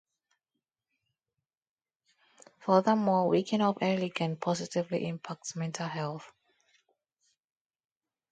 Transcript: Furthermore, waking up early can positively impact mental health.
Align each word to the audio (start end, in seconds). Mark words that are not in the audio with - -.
Furthermore, 2.57 3.27
waking 3.29 3.61
up 3.61 3.77
early 3.83 4.09
can 4.09 4.35
positively 4.35 5.05
impact 5.07 5.55
mental 5.55 5.87
health. 5.87 6.31